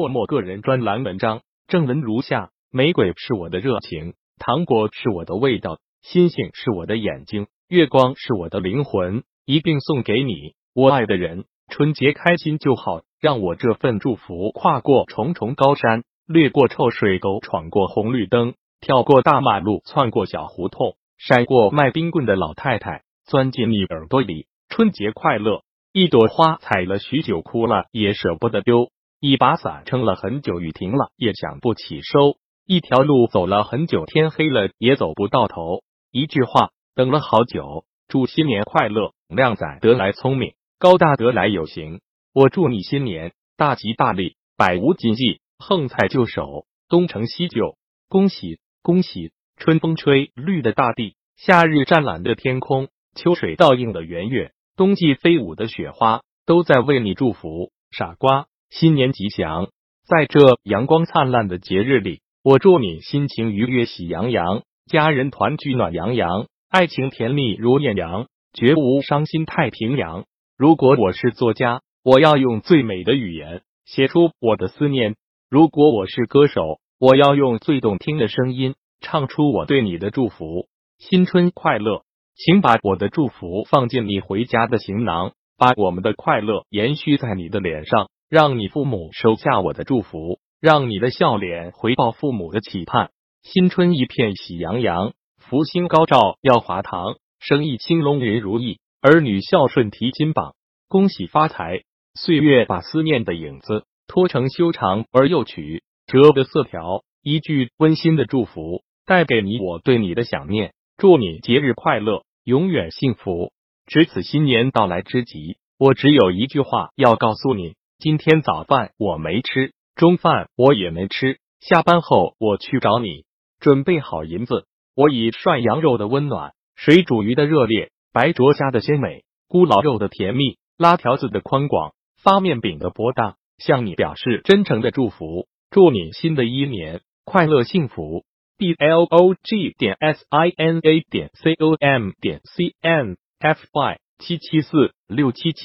[0.00, 11.44] 默默个人专栏文章，正文如下：玫瑰是我的热情，糖果是我的味道，星星是我的眼睛，月光是我的灵魂，一并送给你，我爱的人。
[11.68, 24.46] 春节开心就好，让我这份祝福跨过重重高山，掠过臭水沟，闯过红绿灯，跳过大马路，窜过小胡同，闪过卖冰棍的老太太，钻进你耳朵里。
[24.70, 25.62] 春节快乐！
[25.92, 28.90] 一朵花采了许久，枯了也舍不得丢。
[29.20, 35.82] 一把伞撑了很久，雨停了也想不起收；一条路走了很久，天黑了也走不到头。
[36.10, 42.00] 一句话等了好久，祝新年快乐，靓仔得来聪明，高大得来有型。
[42.32, 47.76] 我祝你新年大吉大利，百无禁忌，横财就手，东成西就。
[48.08, 49.32] 恭喜恭喜！
[49.56, 58.46] 春风吹绿的大地，夏日湛蓝的天空，秋水倒映的圆月，冬季飞舞的雪花，都在为你祝福，傻瓜。
[58.70, 59.68] 新年吉祥！
[60.06, 70.24] 在这阳光灿烂的节日里，我祝你心情愉悦、喜洋洋，家人团聚暖洋洋，爱情甜蜜如艳阳，绝无伤心太平洋。
[70.56, 75.14] 如果我是作家，我要用最美的语言写出我的思念；
[75.50, 80.68] 如果我是歌手，我要用最动听的声音唱出我对你的祝福。
[80.96, 82.04] 新春快乐！
[82.36, 88.08] 请把我的祝福放进你回家的行囊，把我们的快乐延续在你的脸上。
[88.30, 93.10] 让你父母收下我的祝福，让你的笑脸回报父母的期盼。
[93.42, 100.54] 新春一片喜洋洋，福星高照耀华堂，生意兴隆人如意，儿女孝顺提金榜，
[100.86, 101.82] 恭喜发财。
[102.14, 110.72] 岁月把思念的影子拖成修长而又曲折的色条，一句温馨的祝福带给你我对你的想念。
[110.98, 113.50] 祝你节日快乐，永远幸福。
[113.86, 117.74] 值此新年到来之际，我只有一句话要告诉你。
[118.00, 121.38] 今天早饭我没吃，中饭我也没吃。
[121.60, 123.26] 下班后我去找你，
[123.58, 124.64] 准备好银子。
[124.96, 135.46] 我以涮羊肉的温暖，水煮鱼的热烈，白灼虾的鲜美，咕老肉的甜蜜，拉条子的宽广，发面饼的博大，向你表示真诚的祝福。
[135.70, 138.24] 祝你新的一年快乐幸福。
[138.56, 143.18] b l o g 点 s i n a 点 c o m 点 c n
[143.38, 145.60] f y 七七四六七七。